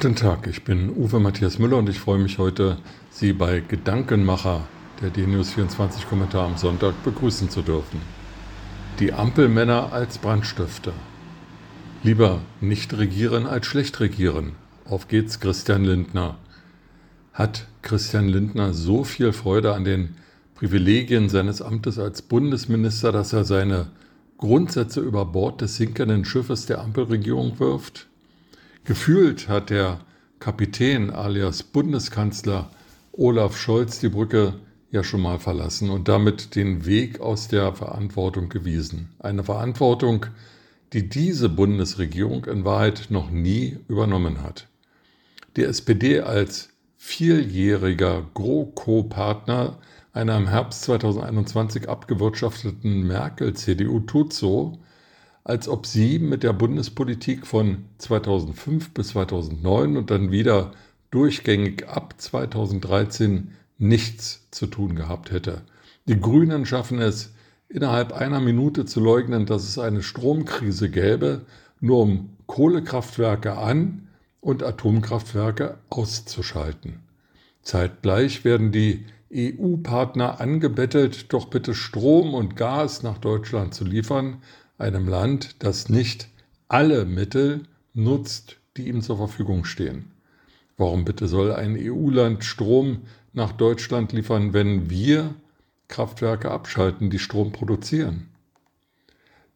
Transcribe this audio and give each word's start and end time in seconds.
Guten 0.00 0.16
Tag, 0.16 0.46
ich 0.46 0.64
bin 0.64 0.88
Uwe 0.96 1.20
Matthias 1.20 1.58
Müller 1.58 1.76
und 1.76 1.86
ich 1.90 2.00
freue 2.00 2.18
mich 2.18 2.38
heute, 2.38 2.78
Sie 3.10 3.34
bei 3.34 3.60
Gedankenmacher, 3.60 4.66
der 5.02 5.10
DNews 5.10 5.52
24 5.52 6.08
Kommentar 6.08 6.46
am 6.46 6.56
Sonntag, 6.56 6.94
begrüßen 7.04 7.50
zu 7.50 7.60
dürfen. 7.60 8.00
Die 8.98 9.12
Ampelmänner 9.12 9.92
als 9.92 10.16
Brandstifter. 10.16 10.94
Lieber 12.02 12.40
nicht 12.62 12.96
regieren 12.96 13.44
als 13.44 13.66
schlecht 13.66 14.00
regieren. 14.00 14.52
Auf 14.86 15.06
geht's, 15.06 15.38
Christian 15.38 15.84
Lindner. 15.84 16.38
Hat 17.34 17.66
Christian 17.82 18.26
Lindner 18.26 18.72
so 18.72 19.04
viel 19.04 19.34
Freude 19.34 19.74
an 19.74 19.84
den 19.84 20.14
Privilegien 20.54 21.28
seines 21.28 21.60
Amtes 21.60 21.98
als 21.98 22.22
Bundesminister, 22.22 23.12
dass 23.12 23.34
er 23.34 23.44
seine 23.44 23.88
Grundsätze 24.38 25.00
über 25.00 25.26
Bord 25.26 25.60
des 25.60 25.76
sinkenden 25.76 26.24
Schiffes 26.24 26.64
der 26.64 26.80
Ampelregierung 26.80 27.60
wirft? 27.60 28.09
Gefühlt 28.84 29.48
hat 29.48 29.70
der 29.70 30.00
Kapitän 30.38 31.10
alias 31.10 31.62
Bundeskanzler 31.62 32.70
Olaf 33.12 33.56
Scholz 33.56 34.00
die 34.00 34.08
Brücke 34.08 34.54
ja 34.90 35.04
schon 35.04 35.20
mal 35.20 35.38
verlassen 35.38 35.90
und 35.90 36.08
damit 36.08 36.54
den 36.56 36.86
Weg 36.86 37.20
aus 37.20 37.48
der 37.48 37.74
Verantwortung 37.74 38.48
gewiesen. 38.48 39.10
Eine 39.18 39.44
Verantwortung, 39.44 40.26
die 40.92 41.08
diese 41.08 41.48
Bundesregierung 41.48 42.46
in 42.46 42.64
Wahrheit 42.64 43.06
noch 43.10 43.30
nie 43.30 43.78
übernommen 43.86 44.42
hat. 44.42 44.66
Die 45.56 45.64
SPD 45.64 46.20
als 46.20 46.70
vieljähriger 46.96 48.26
GroKo-Partner 48.34 49.78
einer 50.12 50.36
im 50.36 50.48
Herbst 50.48 50.82
2021 50.82 51.88
abgewirtschafteten 51.88 53.06
Merkel-CDU 53.06 54.00
tut 54.00 54.32
so, 54.32 54.78
als 55.44 55.68
ob 55.68 55.86
sie 55.86 56.18
mit 56.18 56.42
der 56.42 56.52
Bundespolitik 56.52 57.46
von 57.46 57.84
2005 57.98 58.90
bis 58.90 59.08
2009 59.08 59.96
und 59.96 60.10
dann 60.10 60.30
wieder 60.30 60.72
durchgängig 61.10 61.88
ab 61.88 62.14
2013 62.18 63.52
nichts 63.78 64.46
zu 64.50 64.66
tun 64.66 64.94
gehabt 64.94 65.30
hätte. 65.30 65.62
Die 66.06 66.20
Grünen 66.20 66.66
schaffen 66.66 67.00
es, 67.00 67.32
innerhalb 67.68 68.12
einer 68.12 68.40
Minute 68.40 68.84
zu 68.84 69.00
leugnen, 69.00 69.46
dass 69.46 69.64
es 69.64 69.78
eine 69.78 70.02
Stromkrise 70.02 70.90
gäbe, 70.90 71.42
nur 71.80 72.00
um 72.00 72.36
Kohlekraftwerke 72.46 73.56
an 73.56 74.08
und 74.40 74.62
Atomkraftwerke 74.62 75.78
auszuschalten. 75.88 77.00
Zeitgleich 77.62 78.44
werden 78.44 78.72
die 78.72 79.06
EU-Partner 79.32 80.40
angebettelt, 80.40 81.32
doch 81.32 81.46
bitte 81.46 81.74
Strom 81.74 82.34
und 82.34 82.56
Gas 82.56 83.02
nach 83.02 83.18
Deutschland 83.18 83.74
zu 83.74 83.84
liefern, 83.84 84.38
einem 84.80 85.08
Land, 85.08 85.56
das 85.58 85.88
nicht 85.88 86.28
alle 86.68 87.04
Mittel 87.04 87.62
nutzt, 87.94 88.56
die 88.76 88.88
ihm 88.88 89.02
zur 89.02 89.16
Verfügung 89.16 89.64
stehen. 89.64 90.12
Warum 90.76 91.04
bitte 91.04 91.28
soll 91.28 91.52
ein 91.52 91.76
EU-Land 91.78 92.44
Strom 92.44 93.02
nach 93.32 93.52
Deutschland 93.52 94.12
liefern, 94.12 94.52
wenn 94.52 94.88
wir 94.88 95.34
Kraftwerke 95.88 96.50
abschalten, 96.50 97.10
die 97.10 97.18
Strom 97.18 97.52
produzieren? 97.52 98.28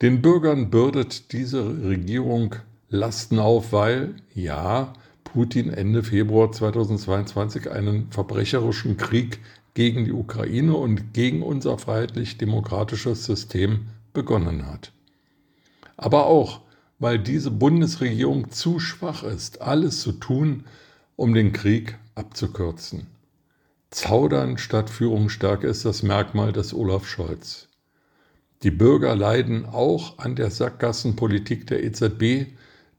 Den 0.00 0.20
Bürgern 0.20 0.70
bürdet 0.70 1.32
diese 1.32 1.84
Regierung 1.84 2.56
Lasten 2.88 3.38
auf, 3.38 3.72
weil, 3.72 4.16
ja, 4.34 4.92
Putin 5.22 5.70
Ende 5.70 6.02
Februar 6.02 6.50
2022 6.50 7.70
einen 7.70 8.10
verbrecherischen 8.10 8.96
Krieg 8.96 9.38
gegen 9.74 10.04
die 10.04 10.12
Ukraine 10.12 10.74
und 10.74 11.14
gegen 11.14 11.42
unser 11.42 11.78
freiheitlich-demokratisches 11.78 13.24
System 13.24 13.86
begonnen 14.12 14.66
hat 14.66 14.92
aber 16.02 16.26
auch, 16.26 16.60
weil 16.98 17.18
diese 17.18 17.50
Bundesregierung 17.50 18.50
zu 18.50 18.78
schwach 18.78 19.22
ist, 19.22 19.62
alles 19.62 20.00
zu 20.00 20.12
tun, 20.12 20.64
um 21.16 21.34
den 21.34 21.52
Krieg 21.52 21.98
abzukürzen. 22.14 23.06
Zaudern 23.90 24.58
statt 24.58 24.90
Führungsstärke 24.90 25.66
ist 25.66 25.84
das 25.84 26.02
Merkmal 26.02 26.52
des 26.52 26.74
Olaf 26.74 27.06
Scholz. 27.06 27.68
Die 28.62 28.70
Bürger 28.70 29.14
leiden 29.14 29.66
auch 29.66 30.18
an 30.18 30.36
der 30.36 30.50
Sackgassenpolitik 30.50 31.66
der 31.66 31.82
EZB, 31.84 32.46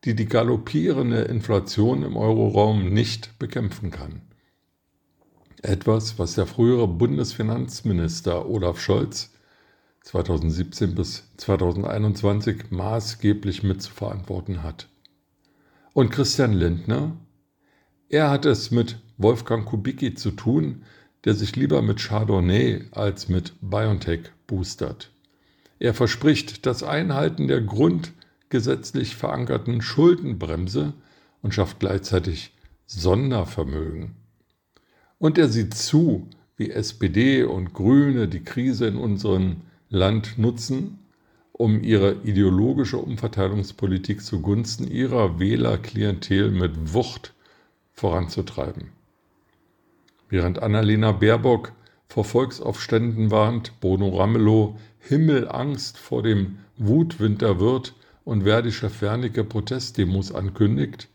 die 0.03 0.15
die 0.15 0.25
galoppierende 0.25 1.21
Inflation 1.21 2.03
im 2.03 2.17
Euroraum 2.17 2.93
nicht 2.93 3.39
bekämpfen 3.39 3.89
kann. 3.89 4.21
Etwas, 5.61 6.19
was 6.19 6.35
der 6.35 6.45
frühere 6.45 6.87
Bundesfinanzminister 6.87 8.49
Olaf 8.49 8.79
Scholz 8.79 9.31
2017 10.03 10.95
bis 10.95 11.23
2021 11.37 12.71
maßgeblich 12.71 13.63
mitzuverantworten 13.63 14.61
hat. 14.61 14.87
Und 15.93 16.11
Christian 16.11 16.53
Lindner? 16.53 17.15
Er 18.09 18.29
hat 18.29 18.45
es 18.45 18.69
mit 18.69 18.99
Wolfgang 19.17 19.65
Kubicki 19.65 20.13
zu 20.13 20.31
tun, 20.31 20.83
der 21.23 21.33
sich 21.33 21.55
lieber 21.55 21.81
mit 21.81 21.99
Chardonnay 21.99 22.85
als 22.91 23.29
mit 23.29 23.53
BioNTech 23.61 24.31
boostert. 24.45 25.11
Er 25.79 25.93
verspricht 25.93 26.65
das 26.65 26.83
Einhalten 26.83 27.47
der 27.47 27.61
grundgesetzlich 27.61 29.15
verankerten 29.15 29.81
Schuldenbremse 29.81 30.93
und 31.41 31.53
schafft 31.53 31.79
gleichzeitig 31.79 32.53
Sondervermögen. 32.85 34.15
Und 35.17 35.37
er 35.37 35.47
sieht 35.47 35.73
zu, 35.73 36.27
wie 36.57 36.71
SPD 36.71 37.43
und 37.43 37.73
Grüne 37.73 38.27
die 38.27 38.43
Krise 38.43 38.87
in 38.87 38.97
unseren 38.97 39.61
Land 39.93 40.39
nutzen, 40.39 40.97
um 41.51 41.83
ihre 41.83 42.15
ideologische 42.23 42.97
Umverteilungspolitik 42.97 44.23
zugunsten 44.23 44.89
ihrer 44.89 45.39
Wählerklientel 45.39 46.49
mit 46.49 46.95
Wucht 46.95 47.35
voranzutreiben. 47.91 48.89
Während 50.29 50.63
Annalena 50.63 51.11
Baerbock 51.11 51.73
vor 52.07 52.25
Volksaufständen 52.25 53.29
warnt, 53.29 53.79
Bono 53.81 54.17
Ramelow 54.17 54.79
Himmelangst 54.97 55.99
vor 55.99 56.23
dem 56.23 56.57
Wutwinter 56.75 57.59
wird 57.59 57.93
und 58.25 58.45
Verdi-Chef 58.45 58.99
Wernicke 58.99 59.43
Protestdemos 59.43 60.31
ankündigt, 60.31 61.07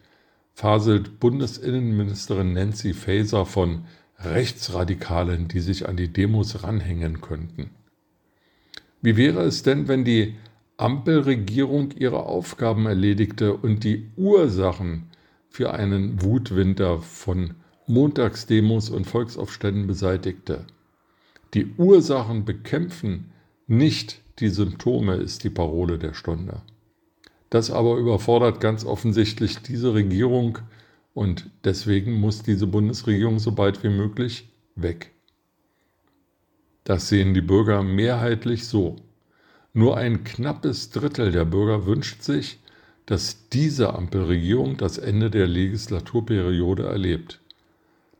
faselt 0.55 1.19
Bundesinnenministerin 1.19 2.53
Nancy 2.53 2.95
Faeser 2.95 3.45
von 3.45 3.87
Rechtsradikalen, 4.21 5.49
die 5.49 5.61
sich 5.61 5.89
an 5.89 5.97
die 5.97 6.13
Demos 6.13 6.63
ranhängen 6.63 7.21
könnten. 7.21 7.71
Wie 9.01 9.17
wäre 9.17 9.43
es 9.43 9.63
denn, 9.63 9.87
wenn 9.87 10.05
die 10.05 10.35
Ampelregierung 10.77 11.93
ihre 11.93 12.25
Aufgaben 12.25 12.87
erledigte 12.87 13.55
und 13.55 13.85
die 13.85 14.11
Ursachen 14.17 15.11
für 15.49 15.73
einen 15.73 16.23
Wutwinter 16.23 17.01
von 17.01 17.55
Montagsdemos 17.87 18.91
und 18.91 19.07
Volksaufständen 19.07 19.87
beseitigte? 19.87 20.67
Die 21.55 21.75
Ursachen 21.77 22.45
bekämpfen, 22.45 23.33
nicht 23.67 24.21
die 24.41 24.49
Symptome, 24.49 25.15
ist 25.15 25.45
die 25.45 25.51
Parole 25.51 25.99
der 25.99 26.15
Stunde. 26.15 26.63
Das 27.51 27.71
aber 27.71 27.97
überfordert 27.97 28.61
ganz 28.61 28.85
offensichtlich 28.85 29.59
diese 29.59 29.95
Regierung 29.95 30.59
und 31.15 31.51
deswegen 31.65 32.15
muss 32.15 32.43
diese 32.43 32.67
Bundesregierung 32.67 33.39
so 33.39 33.53
bald 33.53 33.83
wie 33.83 33.89
möglich 33.89 34.53
weg. 34.75 35.13
Das 36.89 37.11
sehen 37.11 37.35
die 37.35 37.43
Bürger 37.43 37.83
mehrheitlich 37.83 38.67
so. 38.67 38.97
Nur 39.75 39.99
ein 39.99 40.25
knappes 40.25 40.89
Drittel 40.89 41.33
der 41.33 41.45
Bürger 41.45 41.85
wünscht 41.85 42.23
sich, 42.23 42.61
dass 43.05 43.51
diese 43.51 43.93
Ampelregierung 43.93 44.79
das 44.79 44.97
Ende 44.97 45.29
der 45.31 45.47
Legislaturperiode 45.47 46.85
erlebt. 46.85 47.43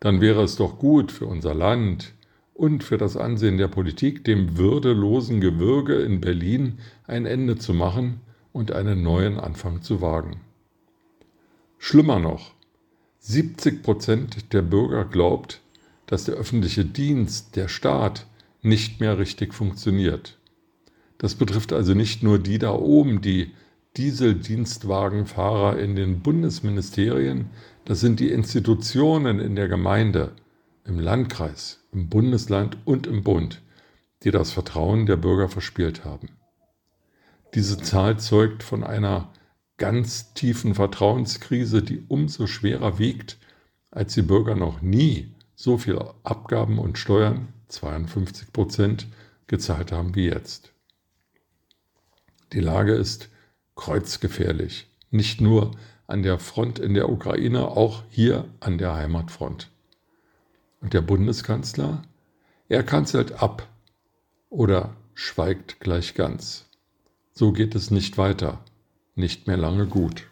Dann 0.01 0.21
wäre 0.21 0.43
es 0.43 0.57
doch 0.57 0.79
gut 0.79 1.13
für 1.13 1.25
unser 1.25 1.55
Land 1.55 2.13
und 2.53 2.85
für 2.85 2.99
das 2.99 3.17
Ansehen 3.17 3.57
der 3.57 3.69
Politik, 3.69 4.23
dem 4.25 4.59
würdelosen 4.59 5.41
Gewürge 5.41 5.95
in 5.95 6.21
Berlin 6.21 6.79
ein 7.07 7.25
Ende 7.25 7.57
zu 7.57 7.73
machen 7.73 8.21
und 8.53 8.71
einen 8.73 9.03
neuen 9.03 9.41
Anfang 9.41 9.81
zu 9.81 10.03
wagen. 10.03 10.41
Schlimmer 11.79 12.19
noch, 12.19 12.53
70 13.21 13.83
Prozent 13.83 14.53
der 14.53 14.61
Bürger 14.61 15.07
glaubt, 15.07 15.63
dass 16.05 16.25
der 16.25 16.35
öffentliche 16.35 16.85
Dienst, 16.85 17.57
der 17.57 17.69
Staat, 17.69 18.27
nicht 18.63 19.01
mehr 19.01 19.19
richtig 19.19 19.55
funktioniert. 19.55 20.39
Das 21.19 21.35
betrifft 21.35 21.73
also 21.73 21.95
nicht 21.95 22.23
nur 22.23 22.39
die 22.39 22.59
da 22.59 22.73
oben, 22.73 23.21
die 23.21 23.53
Dieseldienstwagenfahrer 23.97 25.79
in 25.79 25.97
den 25.97 26.21
Bundesministerien, 26.21 27.51
das 27.85 28.01
sind 28.01 28.21
die 28.21 28.31
Institutionen 28.31 29.41
in 29.41 29.57
der 29.57 29.67
Gemeinde, 29.67 30.33
im 30.85 31.01
Landkreis, 31.01 31.85
im 31.93 32.09
Bundesland 32.09 32.77
und 32.85 33.07
im 33.07 33.25
Bund, 33.25 33.61
die 34.23 34.31
das 34.31 34.53
Vertrauen 34.53 35.07
der 35.07 35.17
Bürger 35.17 35.49
verspielt 35.49 36.05
haben. 36.05 36.29
Diese 37.55 37.79
Zahl 37.79 38.19
zeugt 38.19 38.63
von 38.63 38.85
einer 38.85 39.33
ganz 39.79 40.35
tiefen 40.35 40.75
Vertrauenskrise, 40.75 41.83
die 41.83 42.05
umso 42.09 42.47
schwerer 42.47 42.99
wiegt, 42.99 43.39
als 43.91 44.15
die 44.15 44.23
Bürger 44.23 44.55
noch 44.55 44.83
nie 44.83 45.35
so 45.55 45.79
viel 45.79 45.99
Abgaben 46.23 46.79
und 46.79 46.99
Steuern 46.99 47.49
52 47.69 48.53
Prozent 48.53 49.07
gezahlt 49.47 49.93
haben 49.93 50.15
wie 50.15 50.27
jetzt. 50.27 50.73
Die 52.53 52.61
Lage 52.61 52.95
ist 52.95 53.29
kreuzgefährlich, 53.77 54.87
nicht 55.11 55.41
nur 55.41 55.73
an 56.07 56.23
der 56.23 56.39
Front 56.39 56.79
in 56.79 56.95
der 56.95 57.11
Ukraine, 57.11 57.69
auch 57.69 58.03
hier 58.09 58.47
an 58.61 58.79
der 58.79 58.95
Heimatfront. 58.95 59.71
Und 60.81 60.95
der 60.95 61.03
Bundeskanzler? 61.03 62.03
Er 62.69 62.83
kanzelt 62.83 63.43
ab 63.43 63.69
oder 64.49 64.97
schweigt 65.15 65.81
gleich 65.81 66.15
ganz. 66.15 66.67
So 67.33 67.53
geht 67.53 67.75
es 67.75 67.91
nicht 67.91 68.17
weiter, 68.19 68.65
nicht 69.15 69.47
mehr 69.47 69.57
lange 69.57 69.87
gut. 69.87 70.27